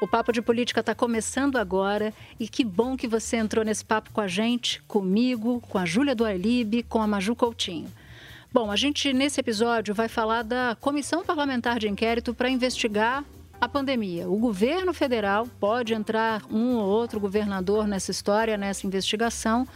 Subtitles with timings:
[0.00, 4.12] O Papo de Política está começando agora e que bom que você entrou nesse papo
[4.12, 7.92] com a gente, comigo, com a Júlia do Arlib, com a Maju Coutinho.
[8.52, 13.24] Bom, a gente nesse episódio vai falar da Comissão Parlamentar de Inquérito para investigar
[13.60, 14.28] a pandemia.
[14.28, 19.66] O governo federal pode entrar um ou outro governador nessa história, nessa investigação,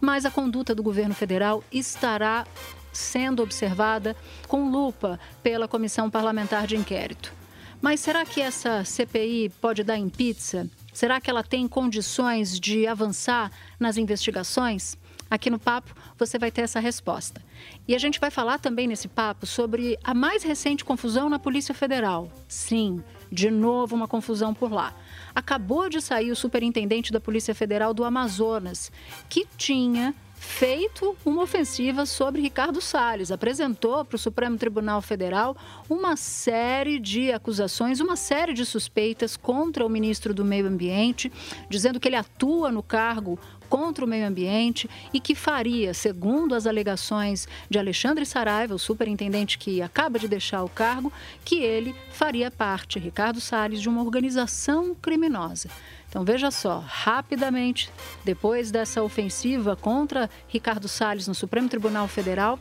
[0.00, 2.46] mas a conduta do governo federal estará
[2.92, 4.14] sendo observada
[4.46, 7.43] com lupa pela Comissão Parlamentar de Inquérito.
[7.84, 10.66] Mas será que essa CPI pode dar em pizza?
[10.90, 14.96] Será que ela tem condições de avançar nas investigações?
[15.30, 17.42] Aqui no papo você vai ter essa resposta.
[17.86, 21.74] E a gente vai falar também nesse papo sobre a mais recente confusão na Polícia
[21.74, 22.32] Federal.
[22.48, 24.94] Sim, de novo uma confusão por lá.
[25.34, 28.90] Acabou de sair o superintendente da Polícia Federal do Amazonas,
[29.28, 35.56] que tinha feito uma ofensiva sobre Ricardo Salles, apresentou para o Supremo Tribunal Federal
[35.88, 41.32] uma série de acusações, uma série de suspeitas contra o ministro do Meio Ambiente,
[41.68, 46.66] dizendo que ele atua no cargo contra o meio ambiente e que faria, segundo as
[46.66, 51.12] alegações de Alexandre Saraiva, o superintendente que acaba de deixar o cargo,
[51.44, 55.68] que ele faria parte, Ricardo Salles, de uma organização criminosa.
[56.14, 57.90] Então veja só, rapidamente,
[58.24, 62.56] depois dessa ofensiva contra Ricardo Salles no Supremo Tribunal Federal,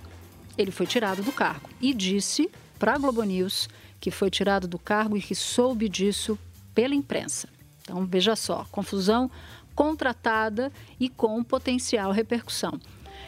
[0.57, 3.69] ele foi tirado do cargo e disse para a Globo News
[4.01, 6.35] que foi tirado do cargo e que soube disso
[6.73, 7.47] pela imprensa.
[7.83, 9.29] Então veja só, confusão
[9.75, 12.79] contratada e com potencial repercussão.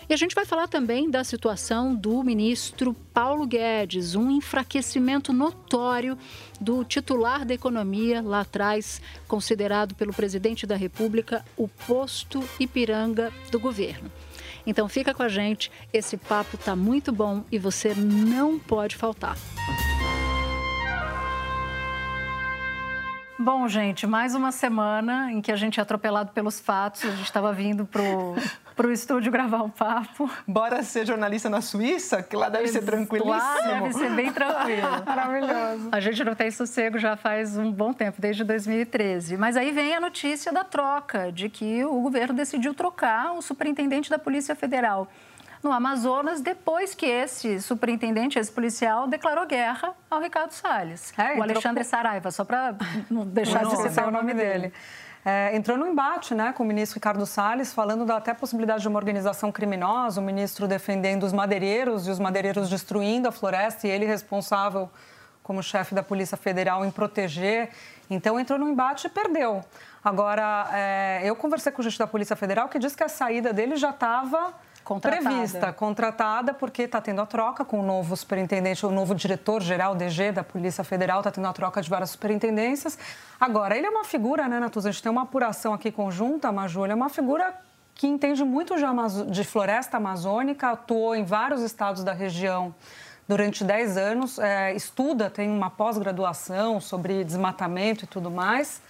[0.08, 6.16] E a gente vai falar também da situação do ministro Paulo Guedes, um enfraquecimento notório
[6.62, 13.60] do titular da economia lá atrás, considerado pelo presidente da República o posto Ipiranga do
[13.60, 14.12] governo.
[14.68, 19.38] Então fica com a gente, esse papo tá muito bom e você não pode faltar.
[23.38, 27.04] Bom, gente, mais uma semana em que a gente é atropelado pelos fatos.
[27.04, 30.30] A gente estava vindo para o estúdio gravar o papo.
[30.48, 33.32] Bora ser jornalista na Suíça, que lá deve ser tranquilíssimo.
[33.32, 34.88] Lá deve ser bem tranquilo.
[35.06, 35.90] Maravilhoso.
[35.92, 39.36] A gente não tem sossego já faz um bom tempo, desde 2013.
[39.36, 44.10] Mas aí vem a notícia da troca, de que o governo decidiu trocar o superintendente
[44.10, 45.10] da Polícia Federal
[45.66, 51.12] no Amazonas, depois que esse superintendente, esse policial, declarou guerra ao Ricardo Salles.
[51.18, 51.90] É, o Alexandre com...
[51.90, 52.76] Saraiva, só para
[53.10, 54.72] não deixar de citar o nome dele.
[55.26, 58.88] É, entrou no embate né, com o ministro Ricardo Salles, falando da até possibilidade de
[58.88, 63.90] uma organização criminosa, o ministro defendendo os madeireiros e os madeireiros destruindo a floresta e
[63.90, 64.88] ele responsável
[65.42, 67.72] como chefe da Polícia Federal em proteger.
[68.08, 69.66] Então entrou no embate e perdeu.
[70.04, 73.52] Agora, é, eu conversei com o juiz da Polícia Federal que disse que a saída
[73.52, 74.54] dele já estava
[74.86, 75.24] contratada.
[75.24, 80.32] prevista, contratada, porque está tendo a troca com o novo superintendente, o novo diretor-geral DG
[80.32, 82.98] da Polícia Federal, está tendo a troca de várias superintendências.
[83.40, 84.90] Agora, ele é uma figura, né, Natuza?
[84.90, 87.54] A gente tem uma apuração aqui conjunta, Maju, ele é uma figura
[87.96, 92.76] que entende muito de, de floresta amazônica, atuou em vários estados da região
[93.28, 98.82] durante 10 anos, é, estuda, tem uma pós-graduação sobre desmatamento e tudo mais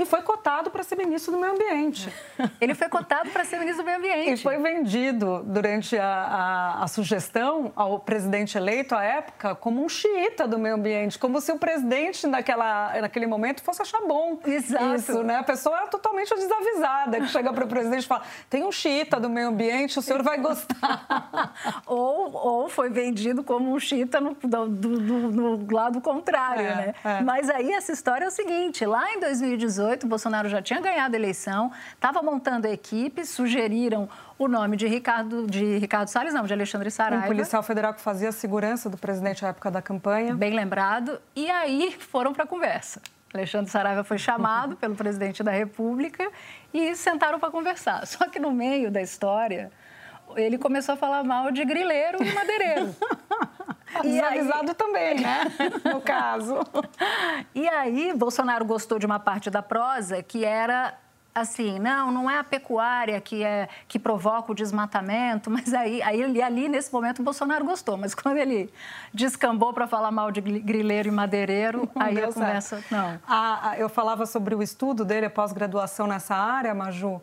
[0.00, 2.10] e foi cotado para ser ministro do Meio Ambiente.
[2.60, 4.40] Ele foi cotado para ser ministro do Meio Ambiente.
[4.40, 9.88] E foi vendido durante a, a, a, sugestão ao presidente eleito à época como um
[9.88, 14.38] xiita do meio ambiente, como se o presidente naquela, naquele momento fosse achar bom.
[14.46, 14.94] Exato.
[14.94, 15.36] Isso, né?
[15.36, 19.20] A pessoa é totalmente desavisada que chega para o presidente e fala: tem um xiita
[19.20, 21.52] do meio ambiente, o senhor vai gostar.
[21.86, 24.98] ou, ou foi vendido como um xiita no, do, do,
[25.30, 26.94] no lado contrário, é, né?
[27.04, 27.20] É.
[27.22, 31.14] Mas aí essa história é o seguinte: lá em 2018, 2018, Bolsonaro já tinha ganhado
[31.14, 36.44] a eleição, estava montando a equipe, sugeriram o nome de Ricardo, de Ricardo Salles, não,
[36.44, 37.24] de Alexandre Saraiva.
[37.24, 40.34] Um policial federal que fazia a segurança do presidente na época da campanha.
[40.34, 41.20] Bem lembrado.
[41.34, 43.00] E aí foram para a conversa.
[43.32, 46.30] Alexandre Saraiva foi chamado pelo presidente da República
[46.72, 48.06] e sentaram para conversar.
[48.06, 49.70] Só que no meio da história,
[50.36, 52.94] ele começou a falar mal de grileiro e madeireiro.
[54.02, 54.74] Desavisado aí...
[54.74, 55.44] também, né?
[55.84, 56.58] No caso.
[57.54, 60.94] E aí, Bolsonaro gostou de uma parte da prosa que era
[61.34, 66.42] assim, não, não é a pecuária que, é, que provoca o desmatamento, mas aí, aí
[66.42, 67.96] ali, nesse momento, o Bolsonaro gostou.
[67.96, 68.72] Mas quando ele
[69.12, 73.18] descambou para falar mal de grileiro e madeireiro, não aí a conversa, não.
[73.26, 77.20] Ah, eu falava sobre o estudo dele, a pós-graduação nessa área, Maju,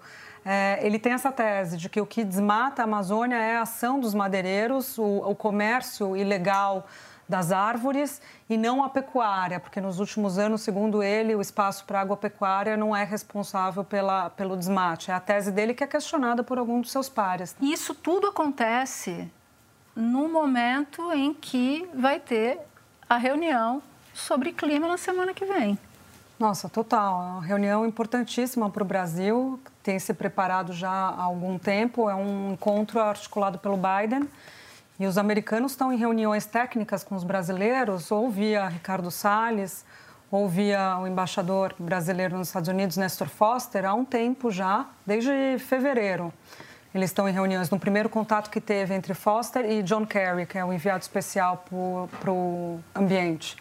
[0.50, 4.00] é, ele tem essa tese de que o que desmata a Amazônia é a ação
[4.00, 6.88] dos madeireiros, o, o comércio ilegal
[7.28, 12.00] das árvores e não a pecuária, porque nos últimos anos, segundo ele, o espaço para
[12.00, 15.12] agropecuária não é responsável pela, pelo desmate.
[15.12, 17.54] É a tese dele que é questionada por alguns dos seus pares.
[17.60, 19.30] E isso tudo acontece
[19.94, 22.58] no momento em que vai ter
[23.10, 23.84] a reunião
[24.14, 25.78] sobre clima na semana que vem.
[26.40, 27.22] Nossa, total.
[27.22, 32.10] É uma reunião importantíssima para o Brasil, tem se preparado já há algum tempo.
[32.10, 34.30] É um encontro articulado pelo Biden
[35.00, 39.86] e os americanos estão em reuniões técnicas com os brasileiros, ou via Ricardo Salles,
[40.32, 45.58] ou via o embaixador brasileiro nos Estados Unidos, Nestor Foster, há um tempo já, desde
[45.60, 46.34] fevereiro.
[46.94, 47.70] Eles estão em reuniões.
[47.70, 51.64] No primeiro contato que teve entre Foster e John Kerry, que é o enviado especial
[52.20, 53.56] para o ambiente.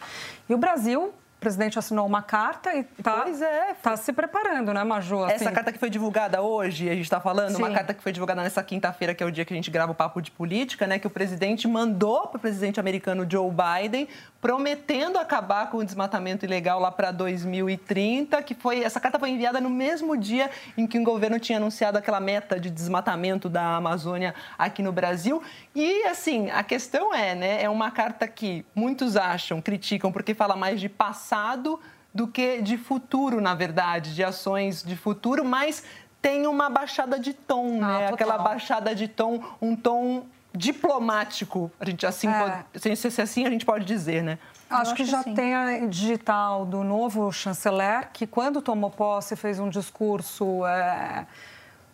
[0.49, 4.83] E o Brasil o presidente assinou uma carta e está é, tá se preparando, né,
[4.83, 5.23] Maju?
[5.23, 5.35] Assim...
[5.35, 7.61] Essa carta que foi divulgada hoje, a gente está falando, Sim.
[7.61, 9.91] uma carta que foi divulgada nessa quinta-feira, que é o dia que a gente grava
[9.91, 14.07] o Papo de Política, né, que o presidente mandou para o presidente americano Joe Biden,
[14.41, 19.61] prometendo acabar com o desmatamento ilegal lá para 2030, que foi essa carta foi enviada
[19.61, 24.33] no mesmo dia em que o governo tinha anunciado aquela meta de desmatamento da Amazônia
[24.57, 25.41] aqui no Brasil.
[25.75, 30.55] E assim, a questão é, né, é uma carta que muitos acham, criticam porque fala
[30.55, 31.79] mais de passado passado
[32.13, 35.83] do que de futuro, na verdade, de ações de futuro, mas
[36.21, 37.99] tem uma baixada de tom, ah, né?
[37.99, 38.13] Total.
[38.13, 40.25] Aquela baixada de tom, um tom
[40.55, 42.63] diplomático, a gente assim, é.
[42.73, 44.39] pode, se assim a gente pode dizer, né?
[44.69, 49.69] Acho que já tem a digital do novo chanceler, que quando tomou posse fez um
[49.69, 51.27] discurso é,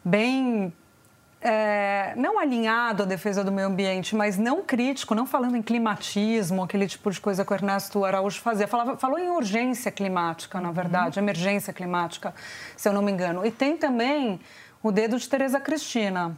[0.03, 0.73] bem
[1.43, 6.63] é, não alinhado à defesa do meio ambiente, mas não crítico, não falando em climatismo,
[6.63, 8.65] aquele tipo de coisa que o Ernesto Araújo fazia.
[8.65, 11.25] Falava, falou em urgência climática, na verdade, uhum.
[11.25, 12.33] emergência climática,
[12.77, 13.45] se eu não me engano.
[13.45, 14.39] E tem também
[14.81, 16.37] o dedo de Tereza Cristina,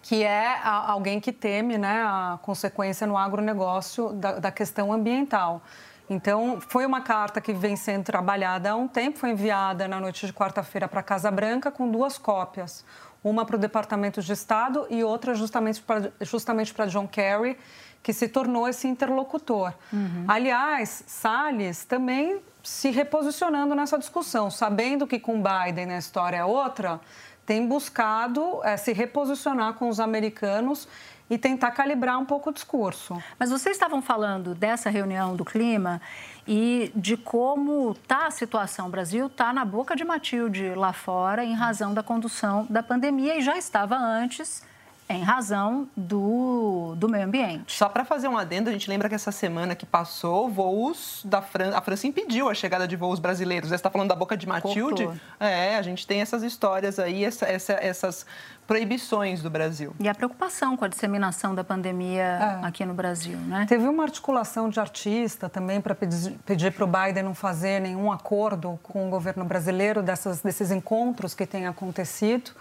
[0.00, 5.60] que é a, alguém que teme né, a consequência no agronegócio da, da questão ambiental.
[6.08, 10.26] Então, foi uma carta que vem sendo trabalhada há um tempo, foi enviada na noite
[10.26, 12.84] de quarta-feira para a Casa Branca com duas cópias
[13.24, 17.56] uma para o Departamento de Estado e outra justamente para justamente para John Kerry,
[18.02, 19.72] que se tornou esse interlocutor.
[19.90, 20.26] Uhum.
[20.28, 27.00] Aliás, Salles também se reposicionando nessa discussão, sabendo que com Biden a história é outra,
[27.46, 30.86] tem buscado é, se reposicionar com os americanos
[31.28, 33.16] e tentar calibrar um pouco o discurso.
[33.38, 36.00] Mas vocês estavam falando dessa reunião do clima
[36.46, 38.86] e de como está a situação.
[38.86, 43.36] O Brasil está na boca de Matilde lá fora em razão da condução da pandemia
[43.36, 44.62] e já estava antes
[45.08, 47.72] em razão do, do meio ambiente.
[47.72, 51.42] Só para fazer um adendo, a gente lembra que essa semana que passou, voos da
[51.42, 53.68] França, a França impediu a chegada de voos brasileiros.
[53.68, 55.04] Você está falando da boca de Matilde?
[55.04, 55.20] Cortou.
[55.38, 58.26] É, a gente tem essas histórias aí, essa, essa, essas
[58.66, 59.94] proibições do Brasil.
[60.00, 62.66] E a preocupação com a disseminação da pandemia é.
[62.66, 63.66] aqui no Brasil, né?
[63.68, 68.78] Teve uma articulação de artista também para pedir para o Biden não fazer nenhum acordo
[68.82, 72.52] com o governo brasileiro dessas, desses encontros que têm acontecido.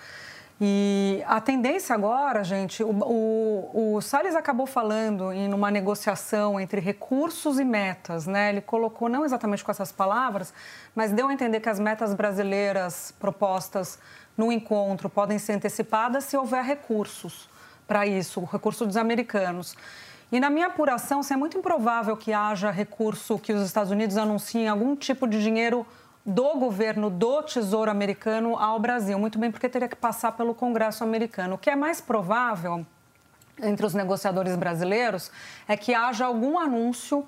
[0.62, 6.80] E a tendência agora, gente, o, o, o Salles acabou falando em uma negociação entre
[6.80, 8.50] recursos e metas, né?
[8.50, 10.54] Ele colocou, não exatamente com essas palavras,
[10.96, 14.00] mas deu a entender que as metas brasileiras propostas
[14.38, 17.50] no encontro podem ser antecipadas se houver recursos
[17.88, 19.76] para isso, o recurso dos americanos.
[20.32, 24.18] E na minha apuração, assim, é muito improvável que haja recurso que os Estados Unidos
[24.18, 25.86] anunciem algum tipo de dinheiro
[26.26, 31.04] do governo do Tesouro Americano ao Brasil, muito bem porque teria que passar pelo Congresso
[31.04, 31.56] americano.
[31.56, 32.86] O que é mais provável
[33.62, 35.30] entre os negociadores brasileiros
[35.68, 37.28] é que haja algum anúncio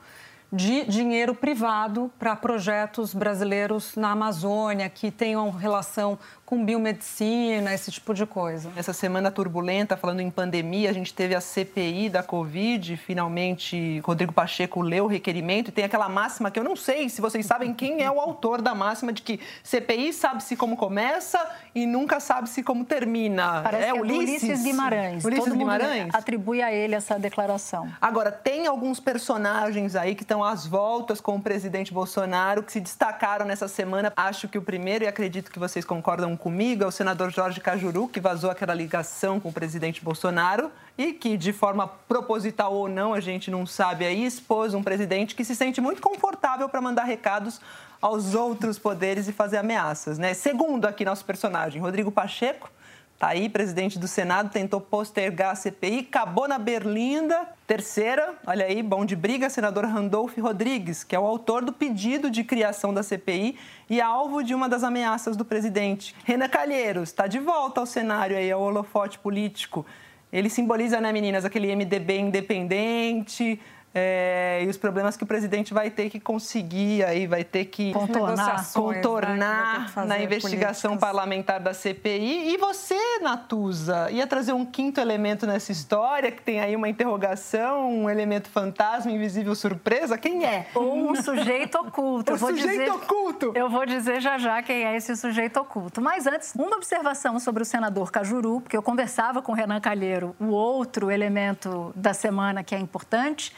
[0.52, 8.14] de dinheiro privado para projetos brasileiros na Amazônia que tenham relação com biomedicina, esse tipo
[8.14, 8.72] de coisa.
[8.76, 14.32] Essa semana turbulenta, falando em pandemia, a gente teve a CPI da Covid, finalmente Rodrigo
[14.32, 17.74] Pacheco leu o requerimento e tem aquela máxima que eu não sei se vocês sabem
[17.74, 22.62] quem é o autor da máxima de que CPI sabe-se como começa e nunca sabe-se
[22.62, 23.62] como termina.
[23.64, 24.44] Parece é, é Ulisses?
[24.44, 25.26] Ulisses Guimarães.
[25.26, 26.14] Ulisses Todo Guimarães?
[26.14, 27.90] atribui a ele essa declaração.
[28.00, 32.80] Agora, tem alguns personagens aí que estão às voltas com o presidente Bolsonaro que se
[32.80, 34.14] destacaram nessa semana.
[34.16, 38.08] Acho que o primeiro, e acredito que vocês concordam comigo é o senador Jorge Cajuru,
[38.08, 43.14] que vazou aquela ligação com o presidente Bolsonaro e que, de forma proposital ou não,
[43.14, 47.04] a gente não sabe aí, expôs um presidente que se sente muito confortável para mandar
[47.04, 47.60] recados
[48.02, 50.34] aos outros poderes e fazer ameaças, né?
[50.34, 52.70] Segundo aqui nosso personagem, Rodrigo Pacheco,
[53.18, 57.48] Tá aí, presidente do Senado tentou postergar a CPI, acabou na berlinda.
[57.66, 62.30] Terceira, olha aí, bom de briga, senador Randolph Rodrigues, que é o autor do pedido
[62.30, 63.58] de criação da CPI
[63.90, 66.14] e alvo de uma das ameaças do presidente.
[66.26, 69.86] Renan Calheiros está de volta ao cenário aí, ao holofote político.
[70.32, 73.58] Ele simboliza, né, meninas, aquele MDB independente,
[73.98, 77.94] é, e os problemas que o presidente vai ter que conseguir aí, vai ter que
[77.94, 80.06] contornar, contornar né?
[80.06, 81.00] na investigação políticas.
[81.00, 82.54] parlamentar da CPI.
[82.54, 87.90] E você, Natuza, ia trazer um quinto elemento nessa história, que tem aí uma interrogação,
[87.90, 90.18] um elemento fantasma, invisível surpresa.
[90.18, 90.68] Quem é?
[90.76, 92.34] Ou um sujeito oculto.
[92.34, 93.54] O sujeito dizer, oculto.
[93.56, 96.02] Eu vou dizer já já quem é esse sujeito oculto.
[96.02, 100.36] Mas antes, uma observação sobre o senador Cajuru, porque eu conversava com o Renan Calheiro,
[100.38, 103.54] o outro elemento da semana que é importante.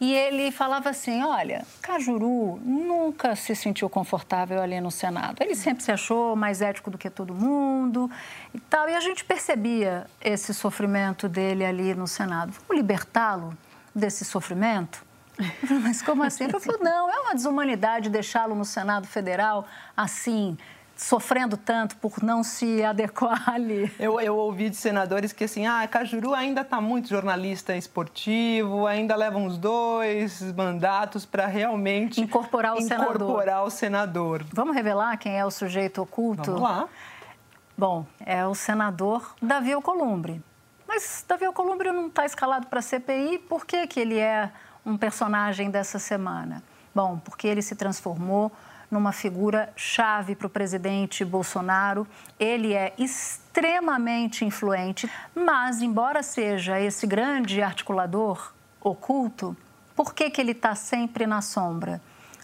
[0.00, 5.42] E ele falava assim: olha, Cajuru nunca se sentiu confortável ali no Senado.
[5.42, 8.10] Ele sempre se achou mais ético do que todo mundo
[8.54, 8.88] e tal.
[8.88, 12.50] E a gente percebia esse sofrimento dele ali no Senado.
[12.52, 13.56] Vamos libertá-lo
[13.94, 15.04] desse sofrimento?
[15.82, 16.44] Mas como assim?
[16.44, 20.56] Ele falou: não, é uma desumanidade deixá-lo no Senado Federal assim
[21.00, 23.90] sofrendo tanto por não se adequar ali.
[23.98, 29.16] Eu, eu ouvi de senadores que assim, ah, Cajuru ainda está muito jornalista esportivo, ainda
[29.16, 33.66] leva uns dois mandatos para realmente incorporar o incorporar senador.
[33.66, 34.44] o senador.
[34.52, 36.52] Vamos revelar quem é o sujeito oculto?
[36.52, 36.88] Vamos lá.
[37.76, 40.44] Bom, é o senador Davi Alcolumbre.
[40.86, 44.50] Mas Davi Alcolumbre não está escalado para a CPI, por que, que ele é
[44.84, 46.62] um personagem dessa semana?
[46.94, 48.52] Bom, porque ele se transformou
[48.90, 52.06] numa figura chave para o presidente Bolsonaro.
[52.38, 59.56] Ele é extremamente influente, mas, embora seja esse grande articulador oculto,
[59.94, 62.00] por que, que ele está sempre na sombra?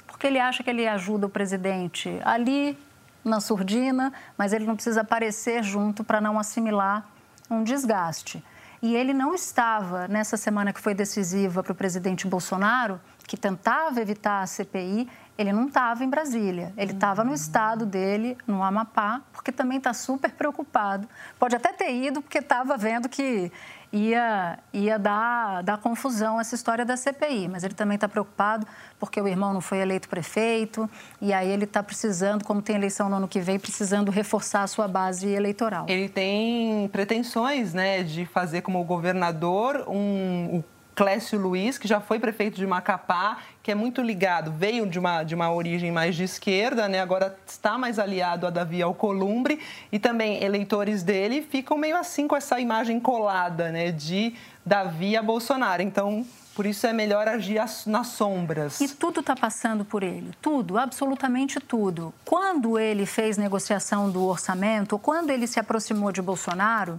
[0.07, 2.79] Porque ele acha que ele ajuda o presidente ali
[3.25, 7.07] na surdina, mas ele não precisa aparecer junto para não assimilar
[7.51, 8.43] um desgaste.
[8.81, 14.01] E ele não estava, nessa semana que foi decisiva para o presidente Bolsonaro, que tentava
[14.01, 19.21] evitar a CPI, ele não estava em Brasília, ele estava no estado dele, no Amapá,
[19.33, 21.09] porque também está super preocupado.
[21.39, 23.53] Pode até ter ido, porque estava vendo que
[23.93, 28.67] ia, ia dar, dar confusão essa história da CPI, mas ele também está preocupado
[28.99, 30.89] porque o irmão não foi eleito prefeito,
[31.21, 34.67] e aí ele está precisando, como tem eleição no ano que vem, precisando reforçar a
[34.67, 35.87] sua base eleitoral.
[35.89, 40.63] Ele tem pretensões né, de fazer como governador um,
[40.97, 45.23] Clécio Luiz, que já foi prefeito de Macapá, que é muito ligado, veio de uma,
[45.23, 47.01] de uma origem mais de esquerda, né?
[47.01, 49.61] agora está mais aliado a Davi Alcolumbre,
[49.93, 53.93] e também eleitores dele ficam meio assim com essa imagem colada né?
[53.93, 54.35] de
[54.65, 55.83] Davi a Bolsonaro.
[55.83, 56.25] Então,
[56.55, 58.81] por isso é melhor agir nas sombras.
[58.81, 62.15] E tudo está passando por ele, tudo, absolutamente tudo.
[62.25, 66.99] Quando ele fez negociação do orçamento, quando ele se aproximou de Bolsonaro,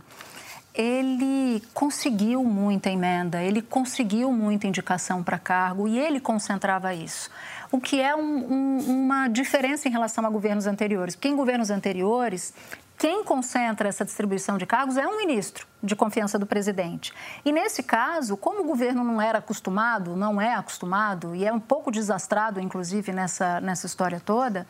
[0.77, 7.31] ele conseguiu muita emenda, ele conseguiu muita indicação para cargo e ele concentrava isso.
[7.71, 11.15] O que é um, um, uma diferença em relação a governos anteriores.
[11.15, 12.53] Porque em governos anteriores,
[12.95, 17.11] quem concentra essa distribuição de cargos é um ministro de confiança do presidente.
[17.43, 21.59] E nesse caso, como o governo não era acostumado, não é acostumado, e é um
[21.59, 24.67] pouco desastrado, inclusive, nessa, nessa história toda,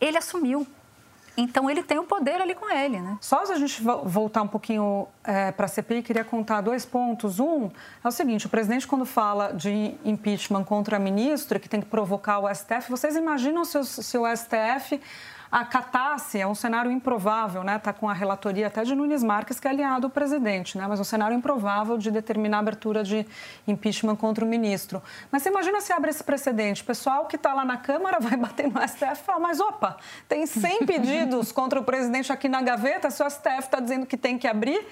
[0.00, 0.66] ele assumiu
[1.36, 3.18] então ele tem o poder ali com ele, né?
[3.20, 7.40] Só se a gente voltar um pouquinho é, para a CPI, queria contar dois pontos.
[7.40, 7.70] Um
[8.02, 11.86] é o seguinte: o presidente, quando fala de impeachment contra a ministra, que tem que
[11.86, 15.00] provocar o STF, vocês imaginam se o, se o STF
[15.54, 17.76] acatasse, é um cenário improvável, né?
[17.76, 20.84] Está com a relatoria até de Nunes Marques, que é aliado ao presidente, né?
[20.88, 23.24] Mas um cenário improvável de determinar a abertura de
[23.64, 25.00] impeachment contra o ministro.
[25.30, 26.82] Mas você imagina se abre esse precedente.
[26.82, 29.96] O pessoal que está lá na Câmara vai bater no STF e falar, mas opa,
[30.28, 34.16] tem 100 pedidos contra o presidente aqui na gaveta, se o STF está dizendo que
[34.16, 34.84] tem que abrir,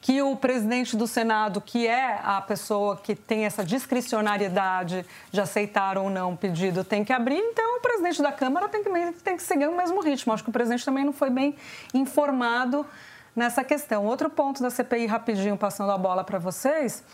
[0.00, 5.98] que o presidente do Senado, que é a pessoa que tem essa discricionariedade de aceitar
[5.98, 8.90] ou não o pedido, tem que abrir, então o presidente da Câmara tem que,
[9.22, 10.32] tem que seguir o mesmo ritmo.
[10.32, 11.54] Acho que o presidente também não foi bem
[11.92, 12.86] informado
[13.36, 14.06] nessa questão.
[14.06, 17.04] Outro ponto da CPI, rapidinho, passando a bola para vocês,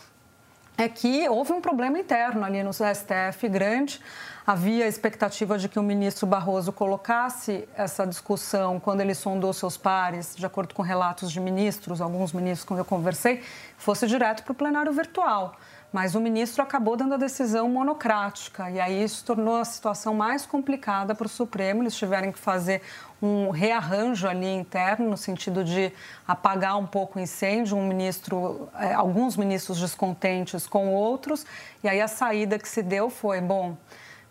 [0.77, 3.99] é que houve um problema interno ali no STF grande.
[4.47, 10.37] Havia expectativa de que o ministro Barroso colocasse essa discussão quando ele sondou seus pares,
[10.37, 13.43] de acordo com relatos de ministros, alguns ministros com quem eu conversei,
[13.77, 15.57] fosse direto para o plenário virtual.
[15.91, 20.45] Mas o ministro acabou dando a decisão monocrática e aí isso tornou a situação mais
[20.45, 21.83] complicada para o Supremo.
[21.83, 22.81] Eles tiveram que fazer
[23.21, 25.91] um rearranjo ali interno no sentido de
[26.25, 31.45] apagar um pouco o incêndio, um ministro, eh, alguns ministros descontentes com outros.
[31.83, 33.75] E aí a saída que se deu foi, bom,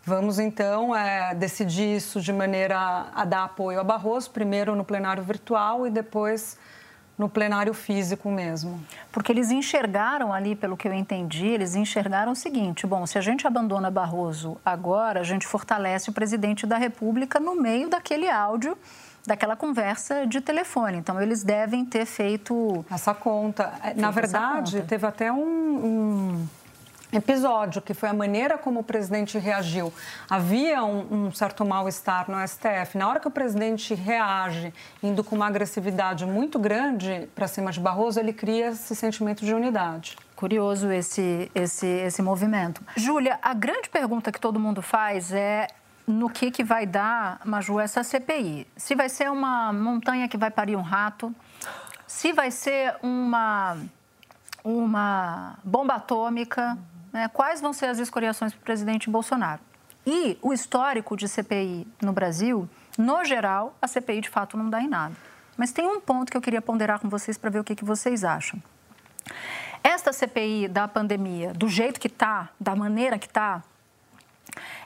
[0.07, 5.21] Vamos então é, decidir isso de maneira a dar apoio a Barroso, primeiro no plenário
[5.21, 6.57] virtual e depois
[7.17, 8.79] no plenário físico mesmo.
[9.11, 13.21] Porque eles enxergaram ali, pelo que eu entendi, eles enxergaram o seguinte: bom, se a
[13.21, 18.77] gente abandona Barroso agora, a gente fortalece o presidente da República no meio daquele áudio
[19.25, 20.99] daquela conversa de telefone.
[20.99, 22.85] Então, eles devem ter feito.
[22.89, 23.73] Essa conta.
[23.97, 24.87] Na verdade, conta.
[24.87, 26.47] teve até um, um
[27.11, 29.93] episódio, que foi a maneira como o presidente reagiu.
[30.29, 32.97] Havia um, um certo mal-estar no STF.
[32.97, 37.79] Na hora que o presidente reage, indo com uma agressividade muito grande para cima de
[37.79, 40.17] Barroso, ele cria esse sentimento de unidade.
[40.35, 42.81] Curioso esse, esse, esse movimento.
[42.95, 45.67] Júlia, a grande pergunta que todo mundo faz é
[46.05, 48.67] no que, que vai dar, Maju, essa CPI.
[48.75, 51.33] Se vai ser uma montanha que vai parir um rato,
[52.05, 53.77] se vai ser uma,
[54.63, 56.77] uma bomba atômica
[57.17, 59.59] né, quais vão ser as escoriações para o presidente Bolsonaro.
[60.05, 64.81] E o histórico de CPI no Brasil, no geral, a CPI de fato não dá
[64.81, 65.15] em nada.
[65.57, 67.83] Mas tem um ponto que eu queria ponderar com vocês para ver o que, que
[67.83, 68.61] vocês acham.
[69.83, 73.63] Esta CPI da pandemia, do jeito que está, da maneira que está,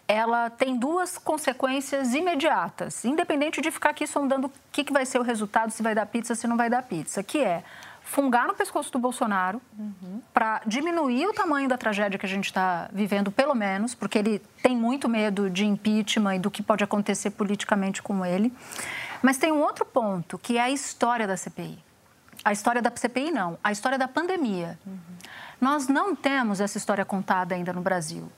[0.08, 5.20] ela tem duas consequências imediatas, independente de ficar aqui sondando o que, que vai ser
[5.20, 7.64] o resultado, se vai dar pizza, se não vai dar pizza, que é
[8.04, 10.22] fungar no pescoço do Bolsonaro uhum.
[10.34, 14.40] para diminuir o tamanho da tragédia que a gente está vivendo, pelo menos, porque ele
[14.62, 18.54] tem muito medo de impeachment e do que pode acontecer politicamente com ele.
[19.22, 21.78] Mas tem um outro ponto, que é a história da CPI.
[22.44, 24.80] A história da CPI, não, a história da pandemia.
[24.86, 24.98] Uhum.
[25.60, 28.32] Nós não temos essa história contada ainda no Brasil.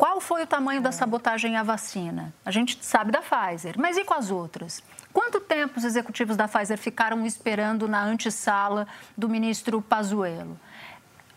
[0.00, 2.32] Qual foi o tamanho da sabotagem à vacina?
[2.42, 4.82] A gente sabe da Pfizer, mas e com as outras?
[5.12, 10.58] Quanto tempo os executivos da Pfizer ficaram esperando na antessala do ministro Pazuello?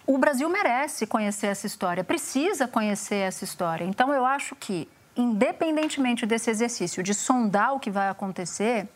[0.08, 3.84] O Brasil merece conhecer essa história, precisa conhecer essa história.
[3.84, 8.88] Então, eu acho que, independentemente desse exercício de sondar o que vai acontecer,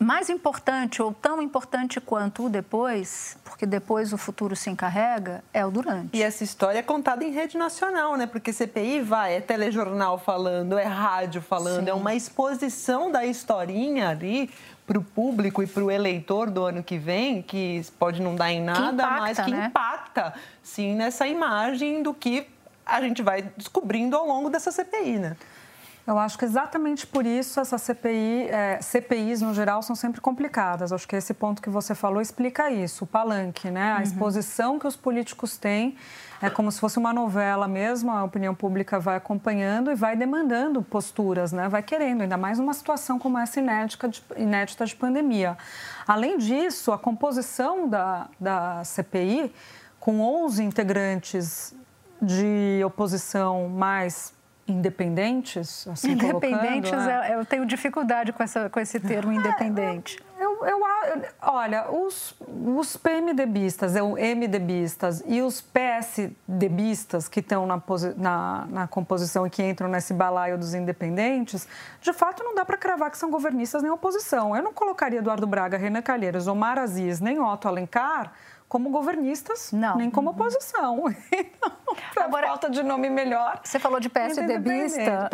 [0.00, 5.64] mais importante ou tão importante quanto o depois, porque depois o futuro se encarrega, é
[5.64, 6.16] o durante.
[6.16, 8.26] E essa história é contada em rede nacional, né?
[8.26, 11.90] Porque CPI vai, é telejornal falando, é rádio falando, Sim.
[11.90, 14.48] é uma exposição da historinha ali
[14.86, 18.50] para o público e para o eleitor do ano que vem, que pode não dar
[18.50, 19.66] em nada, que impacta, mas que né?
[19.66, 22.48] impacta, sim, nessa imagem do que
[22.86, 25.36] a gente vai descobrindo ao longo dessa CPI, né?
[26.06, 30.92] Eu acho que exatamente por isso essa CPI, é, CPIs no geral são sempre complicadas.
[30.92, 33.92] Acho que esse ponto que você falou explica isso, o palanque, né?
[33.92, 34.02] A uhum.
[34.02, 35.96] exposição que os políticos têm
[36.42, 40.82] é como se fosse uma novela mesmo, a opinião pública vai acompanhando e vai demandando
[40.82, 41.68] posturas, né?
[41.68, 45.56] Vai querendo, ainda mais numa situação como essa inédita de, inédita de pandemia.
[46.06, 49.52] Além disso, a composição da, da CPI,
[49.98, 51.74] com 11 integrantes
[52.22, 54.32] de oposição mais
[54.70, 55.86] independentes?
[55.88, 57.34] Assim, independentes, né?
[57.34, 60.22] eu tenho dificuldade com, essa, com esse termo é, independente.
[60.38, 60.80] Eu, eu, eu,
[61.42, 62.34] olha, os,
[62.76, 67.82] os PMDBistas, é, o MDBistas e os PSDBistas que estão na,
[68.16, 71.68] na, na, composição e que entram nesse balaio dos independentes,
[72.00, 74.56] de fato não dá para cravar que são governistas nem oposição.
[74.56, 78.32] Eu não colocaria Eduardo Braga, Renan Calheiros, Omar Aziz, nem Otto Alencar
[78.70, 79.96] como governistas, não.
[79.96, 81.04] nem como oposição.
[82.12, 83.60] Então, Agora, falta de nome melhor.
[83.64, 85.28] Você falou de PSDBista.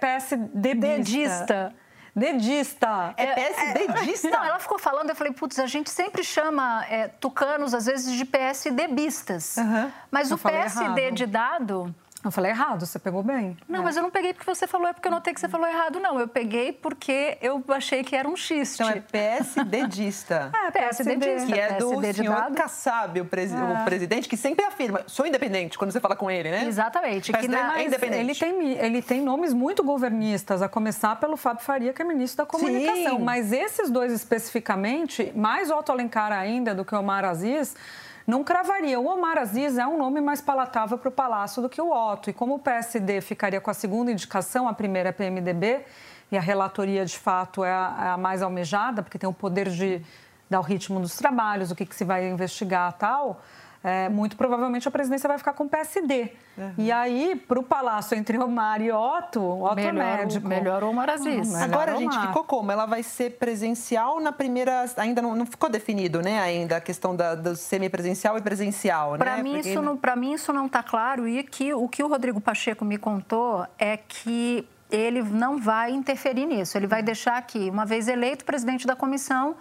[0.00, 1.72] PSDBista.
[2.12, 3.14] Dedista.
[3.16, 4.26] É, PSDBista?
[4.26, 7.86] É, não, ela ficou falando, eu falei, putz, a gente sempre chama é, tucanos, às
[7.86, 9.56] vezes, de PSDBistas.
[9.56, 9.92] Uhum.
[10.10, 11.14] Mas eu o PSD errado.
[11.14, 13.56] de dado eu falei errado, você pegou bem.
[13.66, 13.82] Não, é.
[13.82, 15.98] mas eu não peguei porque você falou, é porque eu notei que você falou errado,
[15.98, 16.20] não.
[16.20, 18.82] Eu peguei porque eu achei que era um xiste.
[18.82, 20.52] Então é PSDdista.
[20.66, 21.46] é, PSDdista.
[21.46, 23.58] Que é do PSD senhor Kassab, o, presi é.
[23.58, 26.66] o, presidente, que sempre afirma, sou independente, quando você fala com ele, né?
[26.66, 27.32] Exatamente.
[27.32, 28.20] Que na, é independente.
[28.20, 32.44] Ele tem, ele tem nomes muito governistas, a começar pelo Fábio Faria, que é ministro
[32.44, 33.16] da Comunicação.
[33.16, 33.24] Sim.
[33.24, 37.74] Mas esses dois especificamente, mais Otto Alencar ainda do que o Omar Aziz
[38.30, 38.98] não cravaria.
[38.98, 42.30] O Omar Aziz é um nome mais palatável para o Palácio do que o Otto.
[42.30, 45.84] E como o PSD ficaria com a segunda indicação, a primeira é PMDB,
[46.30, 49.68] e a relatoria, de fato, é a, é a mais almejada, porque tem o poder
[49.68, 50.00] de
[50.48, 53.42] dar o ritmo dos trabalhos, o que, que se vai investigar tal
[53.82, 56.32] é, muito provavelmente a presidência vai ficar com o PSD.
[56.56, 56.74] Uhum.
[56.76, 60.46] E aí, para o palácio entre Omar e Otto, Otto é melhor, é médico.
[60.46, 61.48] Melhor Omar Aziz.
[61.48, 62.70] Melhor Agora, a gente, ficou como?
[62.70, 64.84] Ela vai ser presencial na primeira...
[64.98, 69.36] Ainda não, não ficou definido, né, ainda, a questão da, do semipresencial e presencial, para
[69.36, 69.42] né?
[69.42, 69.70] Mim, Porque...
[69.70, 71.26] isso não, para mim, isso não está claro.
[71.26, 76.44] E que, o que o Rodrigo Pacheco me contou é que ele não vai interferir
[76.44, 76.76] nisso.
[76.76, 79.56] Ele vai deixar que, uma vez eleito presidente da comissão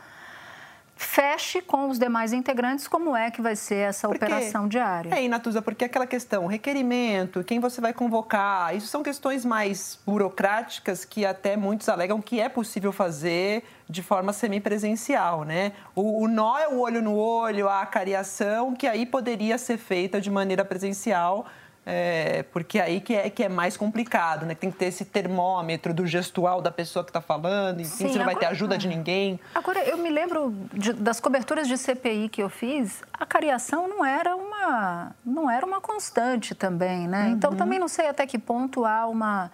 [0.99, 5.15] feche com os demais integrantes como é que vai ser essa porque, operação diária.
[5.15, 11.05] É, Inatuza, porque aquela questão, requerimento, quem você vai convocar, isso são questões mais burocráticas
[11.05, 15.71] que até muitos alegam que é possível fazer de forma semipresencial, né?
[15.95, 20.19] O, o nó é o olho no olho, a acariação, que aí poderia ser feita
[20.19, 21.45] de maneira presencial,
[21.91, 24.54] é, porque aí que é, que é mais complicado, né?
[24.54, 28.04] Tem que ter esse termômetro do gestual da pessoa que está falando, enfim, Sim, você
[28.19, 29.39] não agora, vai ter ajuda de ninguém.
[29.56, 34.06] Agora, eu me lembro de, das coberturas de CPI que eu fiz, a cariação não
[34.06, 37.25] era uma, não era uma constante também, né?
[37.25, 37.32] Uhum.
[37.32, 39.49] Então, também não sei até que ponto há uma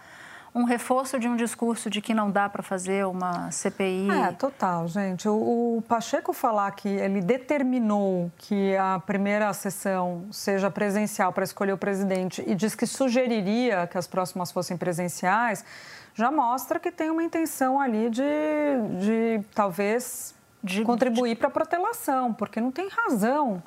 [0.55, 4.09] um reforço de um discurso de que não dá para fazer uma CPI.
[4.09, 5.27] É, total, gente.
[5.27, 5.33] O,
[5.77, 11.77] o, Pacheco falar que ele determinou que a primeira sessão seja presencial para escolher o
[11.77, 15.65] presidente e diz que sugeriria que as próximas fossem presenciais,
[16.13, 18.23] já mostra que tem uma intenção ali de,
[18.97, 23.61] de talvez de, contribuir para a protelação, porque não tem razão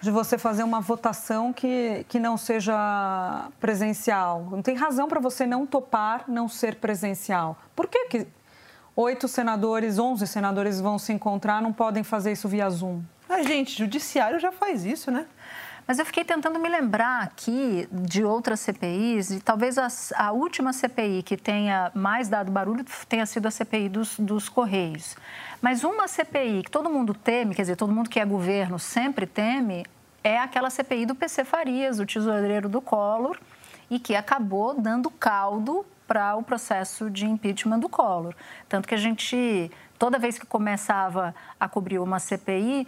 [0.00, 4.46] de você fazer uma votação que, que não seja presencial.
[4.50, 7.56] Não tem razão para você não topar não ser presencial.
[7.74, 8.26] Por que, que
[8.94, 13.02] oito senadores, onze senadores vão se encontrar, não podem fazer isso via Zoom?
[13.28, 15.26] A gente, judiciário já faz isso, né?
[15.88, 20.70] Mas eu fiquei tentando me lembrar aqui de outras CPIs, e talvez a, a última
[20.70, 25.16] CPI que tenha mais dado barulho tenha sido a CPI dos, dos Correios.
[25.62, 29.26] Mas uma CPI que todo mundo teme, quer dizer, todo mundo que é governo sempre
[29.26, 29.86] teme,
[30.22, 33.38] é aquela CPI do PC Farias, o tesoureiro do Collor,
[33.90, 38.34] e que acabou dando caldo para o processo de impeachment do Collor.
[38.68, 42.86] Tanto que a gente, toda vez que começava a cobrir uma CPI,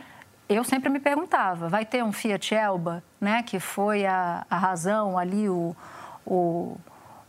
[0.55, 5.17] eu sempre me perguntava, vai ter um Fiat Elba, né, que foi a, a razão
[5.17, 5.77] ali, o,
[6.27, 6.77] o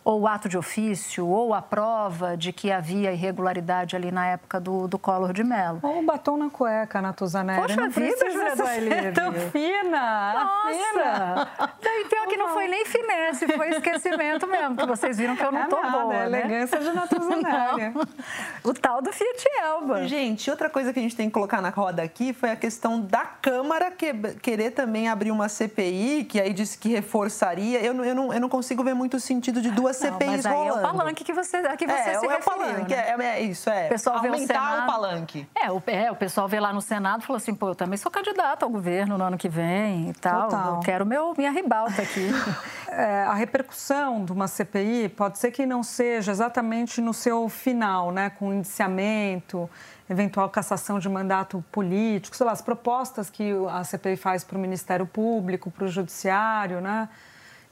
[0.04, 4.60] ou o ato de ofício, ou a prova de que havia irregularidade ali na época
[4.60, 5.80] do, do Collor de Mello.
[5.84, 7.62] Ou o batom na cueca, Natuzaneri.
[7.62, 10.34] Poxa não vida, Júlia ser tão fina.
[10.34, 10.72] Nossa!
[10.72, 11.50] Fina.
[11.82, 15.52] Daí pior que não foi nem finesse, foi esquecimento mesmo, que vocês viram que eu
[15.52, 16.40] não é tô nada, boa, é né?
[16.40, 17.94] elegância de Natuzaneri.
[18.64, 20.08] o tal do Fiat Elba.
[20.08, 23.00] Gente, outra coisa que a gente tem que colocar na roda aqui foi a questão
[23.00, 27.80] da Câmara que, querer também abrir uma CPI, que aí disse que reforçaria.
[27.80, 30.54] Eu, eu, não, eu não consigo ver muito sentido de duas duas CPIs mas aí
[30.54, 30.76] rolando.
[30.76, 33.16] é o palanque que você, a que você é, se é referiu, o palanque, né?
[33.20, 33.86] é, é, isso, é.
[33.86, 35.48] O pessoal Aumentar vê o, Senado, o palanque.
[35.56, 37.98] É o, é, o pessoal vê lá no Senado e falou assim, pô, eu também
[37.98, 40.50] sou candidato ao governo no ano que vem e tal.
[40.50, 40.76] Total.
[40.76, 42.30] Eu quero meu, minha ribalta aqui.
[42.90, 48.12] é, a repercussão de uma CPI pode ser que não seja exatamente no seu final,
[48.12, 48.30] né?
[48.30, 49.70] Com indiciamento,
[50.10, 54.62] eventual cassação de mandato político, sei lá, as propostas que a CPI faz para o
[54.62, 57.08] Ministério Público, para o Judiciário, né?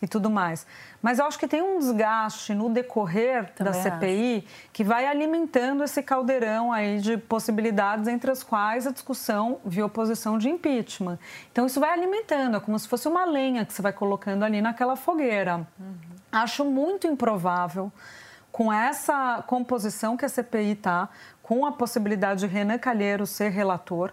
[0.01, 0.65] E tudo mais.
[1.01, 4.69] Mas eu acho que tem um desgaste no decorrer Também da CPI acho.
[4.71, 10.37] que vai alimentando esse caldeirão aí de possibilidades, entre as quais a discussão via oposição
[10.37, 11.19] de impeachment.
[11.51, 14.61] Então isso vai alimentando, é como se fosse uma lenha que você vai colocando ali
[14.61, 15.67] naquela fogueira.
[15.79, 15.95] Uhum.
[16.31, 17.91] Acho muito improvável
[18.51, 21.09] com essa composição que a CPI está,
[21.41, 24.11] com a possibilidade de Renan Calheiro ser relator.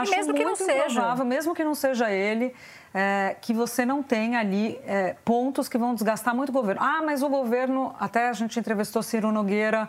[0.00, 2.54] Acho e mesmo que não seja, mesmo que não seja ele,
[2.92, 6.80] é, que você não tenha ali é, pontos que vão desgastar muito o governo.
[6.82, 9.88] Ah, mas o governo, até a gente entrevistou Ciro Nogueira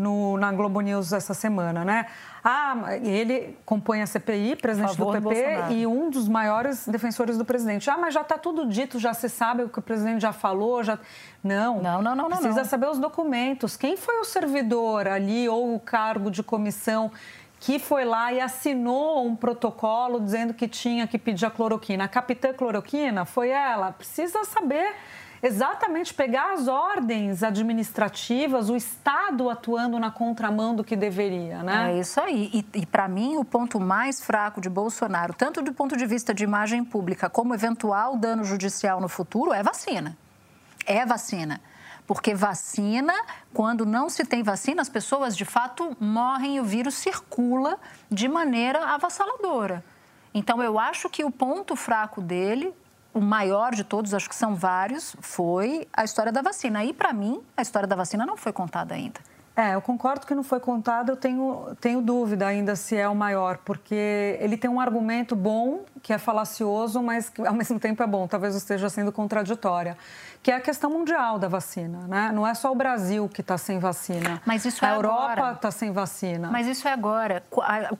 [0.00, 2.06] no, na Globo News essa semana, né?
[2.42, 7.90] Ah, ele compõe a CPI, presidente do PP e um dos maiores defensores do presidente.
[7.90, 10.82] Ah, mas já está tudo dito, já se sabe o que o presidente já falou,
[10.82, 10.98] já
[11.44, 11.82] não.
[11.82, 12.38] Não, não, não, não.
[12.38, 12.64] Precisa não.
[12.64, 13.76] saber os documentos.
[13.76, 17.12] Quem foi o servidor ali ou o cargo de comissão
[17.60, 22.04] que foi lá e assinou um protocolo dizendo que tinha que pedir a cloroquina.
[22.04, 23.92] A capitã cloroquina foi ela.
[23.92, 24.94] Precisa saber
[25.42, 31.92] exatamente pegar as ordens administrativas, o Estado atuando na contramão do que deveria, né?
[31.92, 32.50] É isso aí.
[32.52, 36.32] E, e para mim, o ponto mais fraco de Bolsonaro, tanto do ponto de vista
[36.32, 40.16] de imagem pública como eventual dano judicial no futuro, é vacina.
[40.86, 41.60] É vacina.
[42.10, 43.14] Porque vacina,
[43.54, 47.78] quando não se tem vacina, as pessoas de fato morrem e o vírus circula
[48.10, 49.84] de maneira avassaladora.
[50.34, 52.74] Então, eu acho que o ponto fraco dele,
[53.14, 56.84] o maior de todos, acho que são vários, foi a história da vacina.
[56.84, 59.20] E, para mim, a história da vacina não foi contada ainda.
[59.60, 63.14] É, eu concordo que não foi contado, eu tenho, tenho dúvida ainda se é o
[63.14, 68.02] maior, porque ele tem um argumento bom que é falacioso, mas que ao mesmo tempo
[68.02, 69.98] é bom, talvez esteja sendo contraditória
[70.42, 72.06] que é a questão mundial da vacina.
[72.08, 72.32] Né?
[72.32, 74.40] Não é só o Brasil que está sem vacina.
[74.46, 76.48] Mas isso é a Europa está sem vacina.
[76.50, 77.42] Mas isso é agora.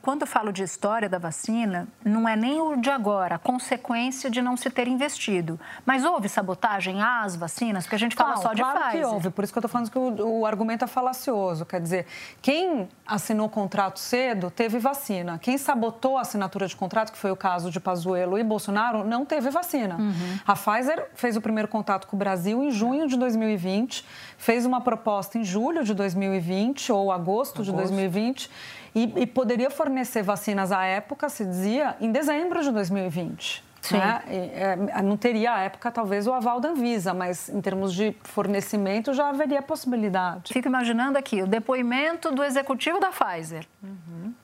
[0.00, 4.30] Quando eu falo de história da vacina, não é nem o de agora, a consequência
[4.30, 5.60] de não se ter investido.
[5.84, 7.84] Mas houve sabotagem às vacinas?
[7.84, 9.00] Porque a gente fala não, só de claro Pfizer.
[9.00, 9.30] que houve.
[9.30, 11.49] Por isso que eu estou falando que o, o argumento é falacioso.
[11.64, 12.06] Quer dizer,
[12.42, 15.38] quem assinou contrato cedo teve vacina.
[15.38, 19.24] Quem sabotou a assinatura de contrato, que foi o caso de Pazuello e Bolsonaro, não
[19.24, 19.96] teve vacina.
[19.96, 20.38] Uhum.
[20.46, 24.04] A Pfizer fez o primeiro contato com o Brasil Brasil em junho de 2020,
[24.38, 27.64] fez uma proposta em julho de 2020 ou agosto, agosto.
[27.64, 28.50] de 2020
[28.94, 33.62] e, e, poderia fornecer vacinas à época, se dizia, em dezembro de 2020.
[33.80, 33.96] Sim.
[33.96, 34.22] Né?
[34.26, 39.12] É, não teria à época talvez o aval da Anvisa, mas em termos de fornecimento
[39.14, 40.52] já haveria possibilidade.
[40.52, 43.66] Fico imaginando aqui o depoimento do executivo da Pfizer.
[43.82, 44.34] Uhum.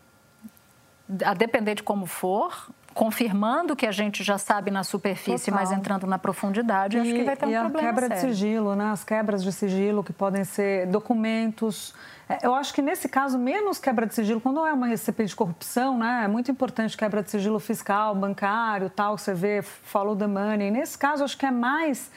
[1.24, 5.60] A depender de como for, confirmando que a gente já sabe na superfície, Total.
[5.60, 7.78] mas entrando na profundidade, e, acho que vai ter um e problema.
[7.78, 8.22] E a quebra sério.
[8.22, 8.90] de sigilo, né?
[8.90, 11.94] As quebras de sigilo que podem ser documentos.
[12.26, 15.36] É, eu acho que nesse caso, menos quebra de sigilo, quando é uma CPI de
[15.36, 16.22] corrupção, né?
[16.24, 20.70] É muito importante quebra de sigilo fiscal, bancário, tal, você vê, follow the money.
[20.70, 22.10] Nesse caso, acho que é mais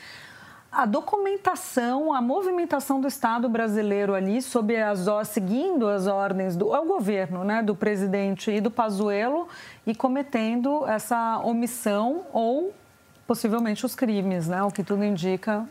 [0.71, 7.43] a documentação, a movimentação do Estado brasileiro ali, sob as, seguindo as ordens do governo,
[7.43, 9.47] né, do presidente e do Pazuello,
[9.85, 12.73] e cometendo essa omissão ou
[13.25, 15.67] possivelmente os crimes, né, o que tudo indica.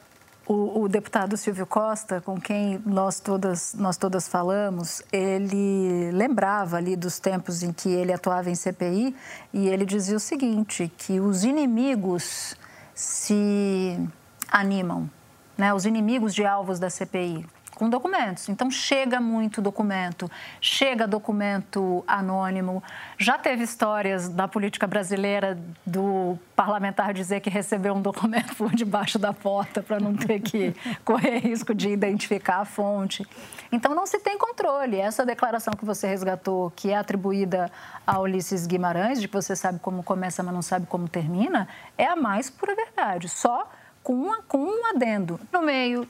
[0.47, 6.97] O, o, deputado Silvio Costa, com quem nós todas, nós todas falamos, ele lembrava ali
[6.97, 9.15] dos tempos em que ele atuava em CPI
[9.53, 12.57] e ele dizia o seguinte, que os inimigos
[12.95, 14.09] se
[14.51, 15.11] animam,
[15.57, 17.47] né, os inimigos de alvos da CPI,
[17.79, 18.49] com documentos.
[18.49, 20.29] Então, chega muito documento,
[20.61, 22.83] chega documento anônimo.
[23.17, 25.57] Já teve histórias da política brasileira
[25.87, 30.75] do parlamentar dizer que recebeu um documento por debaixo da porta para não ter que
[31.05, 33.25] correr risco de identificar a fonte.
[33.71, 34.97] Então, não se tem controle.
[34.97, 37.71] Essa declaração que você resgatou, que é atribuída
[38.05, 42.07] a Ulisses Guimarães, de que você sabe como começa, mas não sabe como termina, é
[42.07, 43.29] a mais pura verdade.
[43.29, 43.71] Só
[44.09, 45.39] com, uma, com um adendo.
[45.53, 46.09] No meio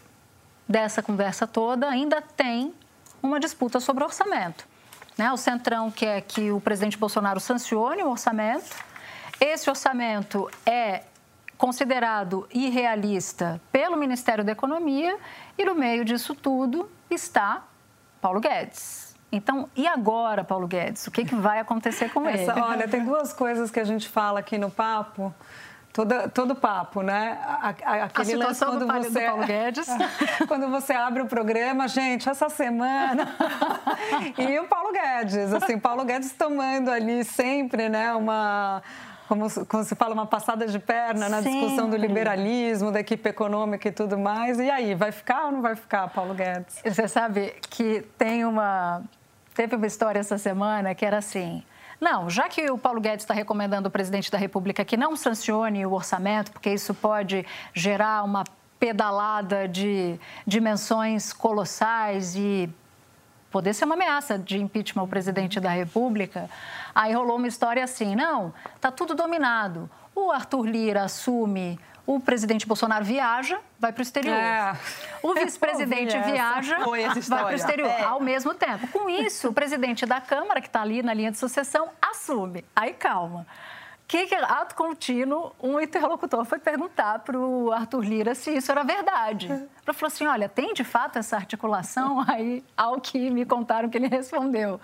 [0.68, 2.72] dessa conversa toda, ainda tem
[3.20, 4.68] uma disputa sobre o orçamento.
[5.16, 5.32] Né?
[5.32, 8.70] O Centrão quer que o presidente Bolsonaro sancione o orçamento.
[9.40, 11.02] Esse orçamento é
[11.56, 15.18] considerado irrealista pelo Ministério da Economia
[15.58, 17.64] e no meio disso tudo está
[18.20, 19.16] Paulo Guedes.
[19.32, 21.04] Então, e agora, Paulo Guedes?
[21.08, 22.60] O que, que vai acontecer com Essa, ele?
[22.60, 25.34] Olha, tem duas coisas que a gente fala aqui no papo
[25.98, 27.36] Toda, todo papo, né?
[27.60, 29.88] Aquele a lance quando do você, Paulo Guedes.
[30.46, 33.34] quando você abre o programa, gente, essa semana.
[34.38, 38.80] e o Paulo Guedes, assim, Paulo Guedes tomando ali sempre, né, uma
[39.26, 41.62] como, como se fala, uma passada de perna na Sempre.
[41.62, 44.60] discussão do liberalismo, da equipe econômica e tudo mais.
[44.60, 46.80] E aí, vai ficar ou não vai ficar, Paulo Guedes?
[46.84, 49.02] Você sabe que tem uma.
[49.52, 51.64] Teve uma história essa semana que era assim.
[52.00, 55.84] Não, já que o Paulo Guedes está recomendando ao presidente da República que não sancione
[55.84, 58.44] o orçamento, porque isso pode gerar uma
[58.78, 62.70] pedalada de dimensões colossais e
[63.50, 66.48] poder ser uma ameaça de impeachment ao presidente da República.
[66.94, 69.90] Aí rolou uma história assim: não, está tudo dominado.
[70.14, 71.78] O Arthur Lira assume
[72.08, 74.34] o presidente Bolsonaro viaja, vai para o exterior.
[74.34, 74.74] É.
[75.22, 78.02] O vice-presidente viaja, vai para o exterior é.
[78.02, 78.88] ao mesmo tempo.
[78.88, 82.64] Com isso, o presidente da Câmara, que está ali na linha de sucessão, assume.
[82.74, 83.46] Aí calma.
[84.06, 88.82] Que, que ato contínuo, um interlocutor foi perguntar para o Arthur Lira se isso era
[88.82, 89.48] verdade.
[89.48, 92.24] Ele falou assim: olha, tem de fato essa articulação?
[92.26, 94.80] Aí, ao que me contaram que ele respondeu.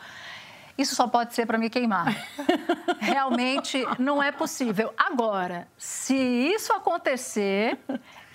[0.77, 2.15] Isso só pode ser para me queimar.
[2.99, 4.93] Realmente não é possível.
[4.97, 7.79] Agora, se isso acontecer,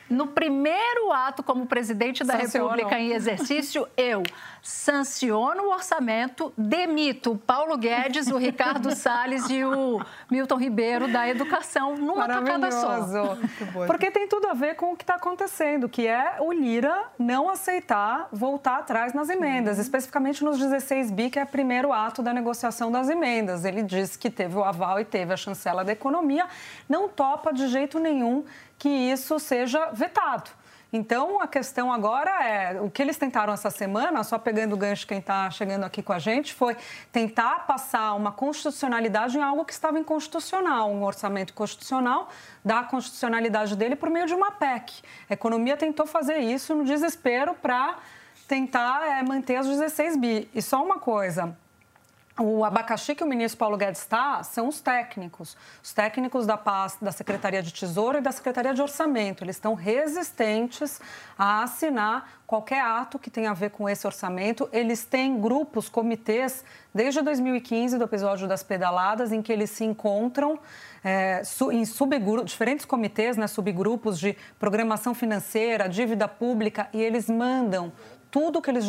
[0.10, 4.24] no primeiro ato como presidente da República em exercício, eu
[4.62, 11.30] sanciono o orçamento, demito o Paulo Guedes, o Ricardo Salles e o Milton Ribeiro da
[11.30, 13.38] educação numa tacada só.
[13.88, 17.50] Porque tem tudo a ver com o que está acontecendo, que é o Lira não
[17.50, 19.84] aceitar voltar atrás nas emendas, Sim.
[19.84, 23.64] especificamente nos 16 bi, que é o primeiro ato da negociação das emendas.
[23.64, 26.48] Ele disse que teve o aval e teve a chancela da economia,
[26.88, 28.44] não topa de jeito nenhum
[28.80, 30.50] que isso seja vetado.
[30.92, 35.06] Então, a questão agora é: o que eles tentaram essa semana, só pegando o gancho
[35.06, 36.76] quem está chegando aqui com a gente, foi
[37.12, 42.30] tentar passar uma constitucionalidade em algo que estava inconstitucional, um orçamento constitucional,
[42.66, 45.04] da constitucionalidade dele por meio de uma PEC.
[45.30, 47.98] A economia tentou fazer isso no desespero para
[48.48, 50.50] tentar é, manter as 16 bi.
[50.56, 51.56] E só uma coisa:
[52.40, 55.58] o abacaxi que o ministro Paulo Guedes está são os técnicos.
[55.84, 59.44] Os técnicos da pasta da Secretaria de Tesouro e da Secretaria de Orçamento.
[59.44, 61.02] Eles estão resistentes
[61.38, 64.70] a assinar qualquer ato que tenha a ver com esse orçamento.
[64.72, 70.58] Eles têm grupos, comitês, desde 2015, do episódio das pedaladas, em que eles se encontram
[71.04, 71.84] é, em
[72.46, 77.92] diferentes comitês, né, subgrupos de programação financeira, dívida pública, e eles mandam
[78.32, 78.86] tudo que eles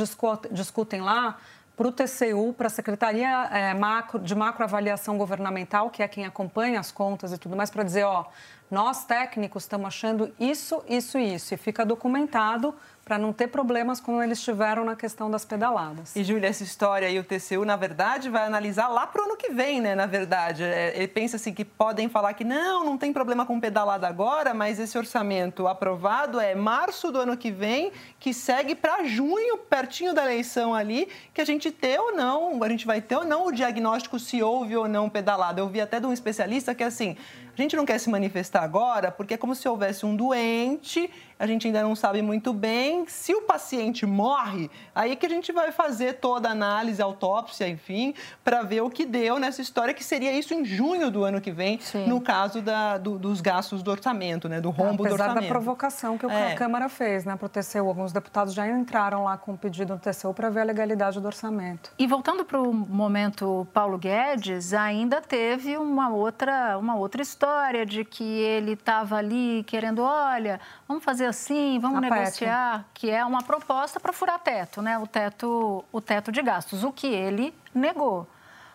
[0.51, 1.39] discutem lá
[1.81, 6.79] para o TCU, para a Secretaria é, macro, de Macroavaliação Governamental, que é quem acompanha
[6.79, 8.27] as contas e tudo mais, para dizer, ó,
[8.71, 11.53] nós técnicos estamos achando isso, isso e isso.
[11.53, 12.75] E fica documentado
[13.11, 16.15] para não ter problemas como eles tiveram na questão das pedaladas.
[16.15, 19.37] E, Júlia, essa história aí, o TCU, na verdade, vai analisar lá para o ano
[19.37, 19.97] que vem, né?
[19.97, 23.59] Na verdade, é, ele pensa assim que podem falar que não, não tem problema com
[23.59, 29.03] pedalada agora, mas esse orçamento aprovado é março do ano que vem, que segue para
[29.03, 33.17] junho, pertinho da eleição ali, que a gente ter ou não, a gente vai ter
[33.17, 35.61] ou não o diagnóstico se houve ou não pedalada.
[35.61, 37.17] Eu vi até de um especialista que, assim,
[37.61, 41.46] a gente não quer se manifestar agora porque é como se houvesse um doente, a
[41.46, 43.05] gente ainda não sabe muito bem.
[43.09, 48.14] Se o paciente morre, aí que a gente vai fazer toda a análise, autópsia, enfim,
[48.44, 51.50] para ver o que deu nessa história, que seria isso em junho do ano que
[51.50, 52.07] vem, Sim.
[52.07, 55.42] no caso da, do, dos gastos do orçamento, né, do rombo Apesar do orçamento.
[55.42, 56.53] da provocação que é.
[56.53, 57.88] a Câmara fez né, para o TCU.
[57.88, 61.26] Alguns deputados já entraram lá com o pedido do TCU para ver a legalidade do
[61.26, 61.90] orçamento.
[61.98, 67.87] E voltando para o momento Paulo Guedes, ainda teve uma outra, uma outra história história
[67.87, 73.25] de que ele estava ali querendo, olha, vamos fazer assim, vamos A negociar, que é
[73.25, 74.99] uma proposta para furar teto, né?
[74.99, 78.29] O teto, o teto de gastos, o que ele negou.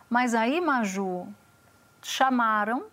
[0.10, 1.28] Mas aí, Maju,
[2.02, 2.86] chamaram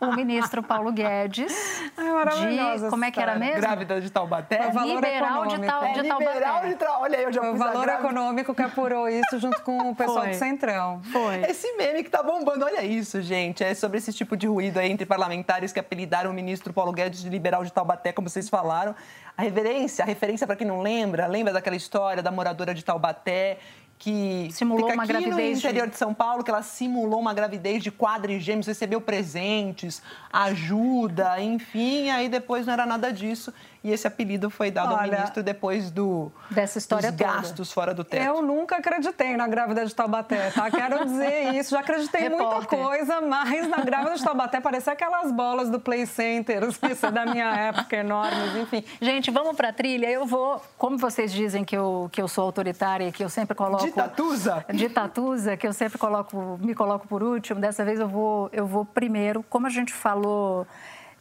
[0.00, 1.52] o ministro Paulo Guedes
[1.94, 3.60] de como é que era mesmo?
[3.60, 4.68] Grávida de Taubaté.
[4.68, 7.04] O valor liberal de, tal, é, de liberal de Taubaté.
[7.04, 10.30] Olha aí, eu já o valor econômico que apurou isso junto com o pessoal Foi.
[10.30, 11.02] do Centrão.
[11.12, 11.42] Foi.
[11.42, 13.62] Esse meme que tá bombando, olha isso, gente.
[13.62, 17.22] É sobre esse tipo de ruído aí entre parlamentares que apelidaram o ministro Paulo Guedes
[17.22, 18.94] de liberal de Taubaté, como vocês falaram.
[19.36, 23.58] A reverência, a referência para quem não lembra, lembra daquela história da moradora de Taubaté
[23.98, 27.32] que simulou fica uma aqui gravidez no interior de São Paulo, que ela simulou uma
[27.32, 30.02] gravidez de quadrigêmeos, recebeu presentes,
[30.32, 33.52] ajuda, enfim, aí depois não era nada disso.
[33.84, 37.92] E esse apelido foi dado Olha, ao ministro depois do, dessa história dos gastos fora
[37.92, 38.24] do teto.
[38.24, 40.70] Eu nunca acreditei na grávida de Taubaté, tá?
[40.70, 41.72] Quero dizer isso.
[41.72, 46.06] Já acreditei em muita coisa, mas na grávida de Taubaté parecia aquelas bolas do Play
[46.06, 48.82] Center, isso é da minha época, enormes, enfim.
[49.02, 50.10] Gente, vamos para a trilha.
[50.10, 53.84] Eu vou, como vocês dizem que eu, que eu sou autoritária, que eu sempre coloco...
[53.84, 54.64] Ditatuza!
[54.72, 57.60] Ditatuza, que eu sempre coloco, me coloco por último.
[57.60, 59.44] Dessa vez eu vou, eu vou primeiro.
[59.50, 60.66] Como a gente falou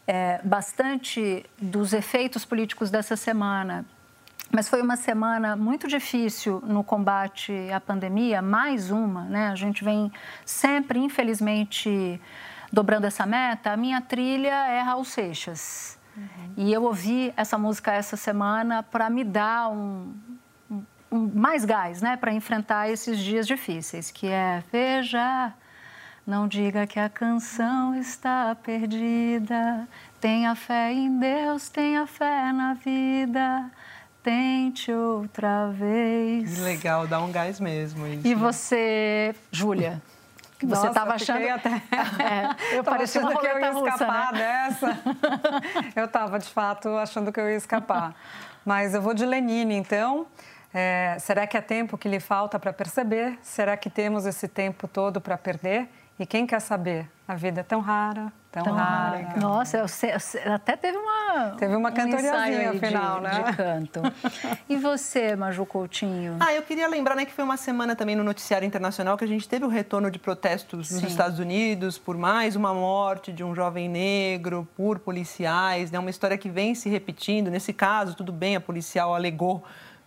[0.07, 3.85] é, bastante dos efeitos políticos dessa semana.
[4.51, 9.47] Mas foi uma semana muito difícil no combate à pandemia, mais uma, né?
[9.47, 10.11] A gente vem
[10.45, 12.21] sempre, infelizmente,
[12.71, 13.71] dobrando essa meta.
[13.71, 15.97] A minha trilha é Raul Seixas.
[16.15, 16.53] Uhum.
[16.57, 20.13] E eu ouvi essa música essa semana para me dar um,
[20.69, 22.15] um, um, mais gás, né?
[22.15, 25.51] Para enfrentar esses dias difíceis, que é Veja
[26.25, 29.87] não diga que a canção está perdida.
[30.21, 33.69] Tenha fé em Deus, tenha fé na vida.
[34.23, 36.55] Tente outra vez.
[36.55, 38.07] Que legal, dá um gás mesmo.
[38.07, 38.27] Isso.
[38.27, 40.01] E você, Júlia?
[40.61, 41.69] Você estava achando até.
[42.23, 44.39] É, eu parecia achando que eu ia russa, escapar né?
[44.39, 44.99] dessa.
[45.93, 48.15] eu estava, de fato, achando que eu ia escapar.
[48.63, 50.25] Mas eu vou de Lenine, então.
[50.73, 53.37] É, será que é tempo que lhe falta para perceber?
[53.41, 55.89] Será que temos esse tempo todo para perder?
[56.19, 57.09] E quem quer saber?
[57.27, 59.17] A vida é tão rara, tão, tão rara.
[59.17, 59.39] rara.
[59.39, 63.43] Nossa, eu sei, eu sei, até teve uma teve uma cantoriazinha um final, de, né?
[63.43, 64.01] De canto.
[64.69, 66.35] E você, Maju Coutinho?
[66.39, 69.27] Ah, eu queria lembrar, né, que foi uma semana também no noticiário internacional que a
[69.27, 71.07] gente teve o retorno de protestos nos Sim.
[71.07, 75.97] Estados Unidos por mais uma morte de um jovem negro por policiais, né?
[75.97, 77.49] Uma história que vem se repetindo.
[77.49, 79.63] Nesse caso, tudo bem, a policial alegou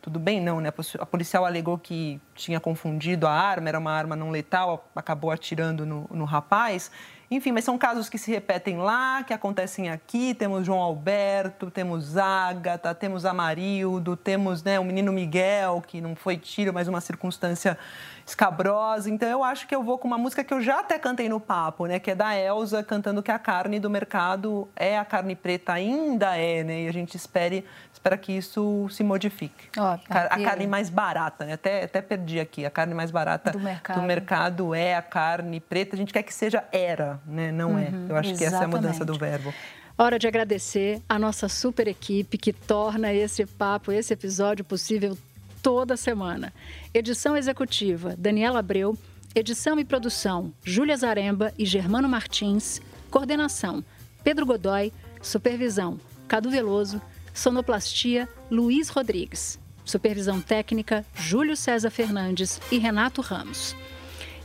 [0.07, 0.73] tudo bem, não, né?
[1.01, 5.85] A policial alegou que tinha confundido a arma, era uma arma não letal, acabou atirando
[5.85, 6.93] no, no rapaz.
[7.29, 10.33] Enfim, mas são casos que se repetem lá, que acontecem aqui.
[10.33, 16.37] Temos João Alberto, temos Ágata, temos Amarildo, temos né, o menino Miguel, que não foi
[16.37, 17.77] tiro, mas uma circunstância
[18.25, 19.11] escabrosa.
[19.11, 21.41] Então eu acho que eu vou com uma música que eu já até cantei no
[21.41, 21.99] papo, né?
[21.99, 26.37] Que é da Elsa, cantando que a carne do mercado é a carne preta, ainda
[26.37, 26.83] é, né?
[26.83, 27.65] E a gente espere,
[27.97, 29.69] espera que isso se modifique.
[29.77, 29.99] Oh, a
[30.39, 31.55] carne mais barata, né?
[31.55, 32.65] Até, até perdi aqui.
[32.65, 34.01] A carne mais barata do mercado.
[34.01, 35.97] do mercado é a carne preta.
[35.97, 37.53] A gente quer que seja era né?
[37.53, 37.89] Não é.
[37.89, 38.13] uhum, é.
[38.13, 38.39] Eu acho exatamente.
[38.39, 39.53] que essa é a mudança do verbo.
[39.99, 45.17] Hora de agradecer a nossa super equipe que torna esse papo, esse episódio possível
[45.63, 46.53] toda semana.
[46.93, 48.97] Edição executiva: Daniela Abreu.
[49.35, 52.81] Edição e produção: Júlia Zaremba e Germano Martins.
[53.11, 53.85] Coordenação:
[54.23, 54.93] Pedro Godoy.
[55.21, 57.01] Supervisão: Cadu Veloso.
[57.37, 59.61] Sonoplastia: Luiz Rodrigues.
[59.85, 63.77] Supervisão técnica: Júlio César Fernandes e Renato Ramos.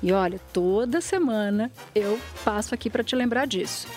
[0.04, 3.88] E olha, toda semana eu passo aqui para te lembrar disso.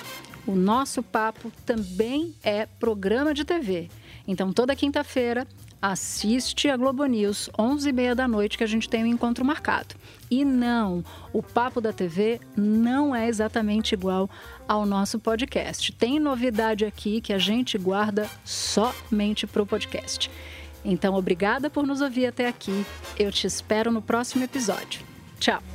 [0.46, 3.90] O nosso papo também é programa de TV.
[4.28, 5.46] Então, toda quinta-feira,
[5.84, 9.94] assiste a Globo News, 11h30 da noite, que a gente tem um encontro marcado.
[10.30, 14.30] E não, o Papo da TV não é exatamente igual
[14.66, 15.92] ao nosso podcast.
[15.92, 20.30] Tem novidade aqui que a gente guarda somente para o podcast.
[20.82, 22.84] Então, obrigada por nos ouvir até aqui.
[23.18, 25.02] Eu te espero no próximo episódio.
[25.38, 25.73] Tchau!